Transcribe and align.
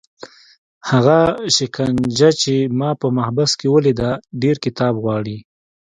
هغه 0.89 1.17
شکنجه 1.55 2.29
چې 2.41 2.53
ما 2.79 2.89
په 3.01 3.07
محبس 3.17 3.51
کې 3.59 3.67
ولیده 3.75 4.11
ډېر 4.41 4.55
کتاب 4.65 4.93
غواړي. 5.03 5.37